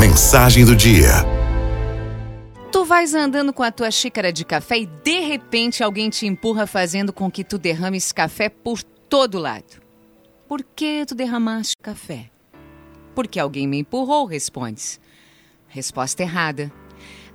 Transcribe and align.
Mensagem 0.00 0.64
do 0.64 0.74
dia. 0.74 1.10
Tu 2.72 2.86
vais 2.86 3.12
andando 3.14 3.52
com 3.52 3.62
a 3.62 3.70
tua 3.70 3.90
xícara 3.90 4.32
de 4.32 4.46
café 4.46 4.78
e 4.78 4.86
de 4.86 5.20
repente 5.20 5.82
alguém 5.82 6.08
te 6.08 6.26
empurra 6.26 6.66
fazendo 6.66 7.12
com 7.12 7.30
que 7.30 7.44
tu 7.44 7.58
derrames 7.58 8.10
café 8.10 8.48
por 8.48 8.82
todo 8.82 9.38
lado. 9.38 9.82
Por 10.48 10.62
que 10.62 11.04
tu 11.04 11.14
derramaste 11.14 11.74
café? 11.82 12.30
Porque 13.14 13.38
alguém 13.38 13.68
me 13.68 13.80
empurrou, 13.80 14.24
respondes. 14.24 14.98
Resposta 15.68 16.22
errada. 16.22 16.72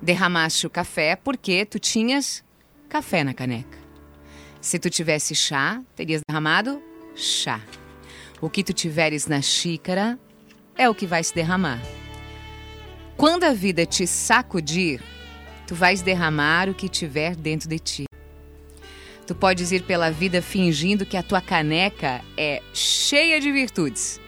Derramaste 0.02 0.66
o 0.66 0.70
café 0.70 1.14
porque 1.14 1.64
tu 1.64 1.78
tinhas 1.78 2.42
café 2.88 3.22
na 3.22 3.32
caneca. 3.32 3.78
Se 4.60 4.76
tu 4.80 4.90
tivesse 4.90 5.36
chá, 5.36 5.80
terias 5.94 6.20
derramado 6.28 6.82
chá. 7.14 7.60
O 8.40 8.50
que 8.50 8.64
tu 8.64 8.72
tiveres 8.72 9.28
na 9.28 9.40
xícara 9.40 10.18
é 10.76 10.90
o 10.90 10.94
que 10.96 11.06
vai 11.06 11.22
se 11.22 11.32
derramar. 11.32 11.80
Quando 13.26 13.42
a 13.42 13.52
vida 13.52 13.84
te 13.84 14.06
sacudir, 14.06 15.02
tu 15.66 15.74
vais 15.74 16.00
derramar 16.00 16.68
o 16.68 16.74
que 16.74 16.88
tiver 16.88 17.34
dentro 17.34 17.68
de 17.68 17.76
ti. 17.76 18.04
Tu 19.26 19.34
podes 19.34 19.72
ir 19.72 19.82
pela 19.82 20.12
vida 20.12 20.40
fingindo 20.40 21.04
que 21.04 21.16
a 21.16 21.24
tua 21.24 21.40
caneca 21.40 22.22
é 22.36 22.62
cheia 22.72 23.40
de 23.40 23.50
virtudes. 23.50 24.20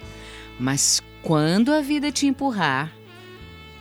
Mas 0.58 1.00
quando 1.22 1.72
a 1.72 1.80
vida 1.80 2.10
te 2.10 2.26
empurrar, 2.26 2.92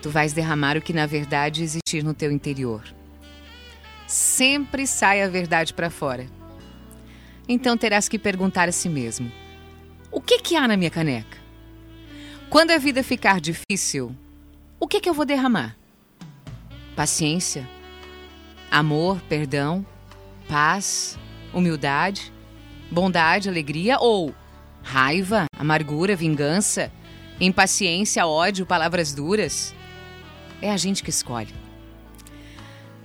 tu 0.03 0.11
vais 0.11 0.33
derramar 0.33 0.77
o 0.77 0.83
que 0.83 0.93
na 0.93 1.07
verdade 1.07 1.63
existir 1.63 2.03
no 2.03 2.13
teu 2.13 2.31
interior. 2.31 2.83
Sempre 4.05 4.85
sai 4.85 5.23
a 5.23 5.27
verdade 5.27 5.73
para 5.73 5.89
fora. 5.89 6.27
Então 7.49 7.75
terás 7.75 8.07
que 8.07 8.19
perguntar 8.19 8.69
a 8.69 8.71
si 8.71 8.87
mesmo: 8.87 9.31
o 10.11 10.21
que, 10.21 10.37
que 10.37 10.55
há 10.55 10.67
na 10.67 10.77
minha 10.77 10.91
caneca? 10.91 11.39
Quando 12.51 12.69
a 12.69 12.77
vida 12.77 13.01
ficar 13.01 13.41
difícil, 13.41 14.15
o 14.79 14.87
que, 14.87 15.01
que 15.01 15.09
eu 15.09 15.13
vou 15.13 15.25
derramar? 15.25 15.75
Paciência, 16.95 17.67
amor, 18.71 19.21
perdão, 19.27 19.85
paz, 20.47 21.17
humildade, 21.53 22.31
bondade, 22.91 23.49
alegria 23.49 23.97
ou 23.99 24.33
raiva, 24.83 25.45
amargura, 25.57 26.15
vingança, 26.15 26.91
impaciência, 27.39 28.25
ódio, 28.25 28.65
palavras 28.65 29.13
duras? 29.13 29.73
É 30.61 30.71
a 30.71 30.77
gente 30.77 31.03
que 31.03 31.09
escolhe. 31.09 31.53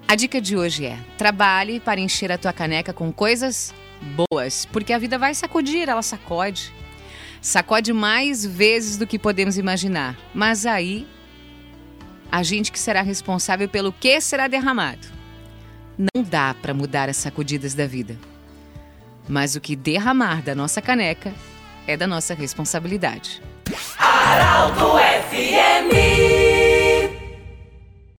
A 0.07 0.15
dica 0.15 0.41
de 0.41 0.57
hoje 0.57 0.87
é: 0.87 0.99
trabalhe 1.17 1.81
para 1.81 2.01
encher 2.01 2.31
a 2.31 2.39
tua 2.39 2.53
caneca 2.53 2.93
com 2.93 3.13
coisas 3.13 3.75
boas, 4.31 4.67
porque 4.67 4.93
a 4.93 4.99
vida 4.99 5.19
vai 5.19 5.35
sacudir, 5.35 5.89
ela 5.89 6.03
sacode. 6.03 6.73
Sacode 7.41 7.93
mais 7.93 8.47
vezes 8.47 8.97
do 8.97 9.07
que 9.07 9.19
podemos 9.19 9.59
imaginar. 9.59 10.17
Mas 10.33 10.65
aí, 10.65 11.09
a 12.33 12.43
gente 12.43 12.73
que 12.73 12.79
será 12.79 13.03
responsável 13.03 13.69
pelo 13.69 13.93
que 13.93 14.19
será 14.19 14.49
derramado. 14.49 15.07
Não 15.99 16.23
dá 16.23 16.55
para 16.55 16.73
mudar 16.73 17.11
as 17.11 17.19
sacudidas 17.19 17.75
da 17.75 17.87
vida. 17.87 18.17
Mas 19.29 19.55
o 19.55 19.61
que 19.61 19.77
derramar 19.77 20.41
da 20.43 20.55
nossa 20.55 20.81
caneca 20.81 21.35
é 21.87 21.95
da 21.95 22.07
nossa 22.07 22.33
responsabilidade. 22.33 23.43